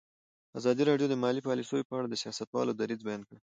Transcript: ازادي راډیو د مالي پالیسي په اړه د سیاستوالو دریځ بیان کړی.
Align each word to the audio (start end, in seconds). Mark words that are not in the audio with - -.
ازادي 0.59 0.83
راډیو 0.89 1.07
د 1.09 1.15
مالي 1.23 1.41
پالیسي 1.47 1.81
په 1.87 1.93
اړه 1.97 2.07
د 2.09 2.15
سیاستوالو 2.23 2.77
دریځ 2.79 2.99
بیان 3.07 3.21
کړی. 3.27 3.39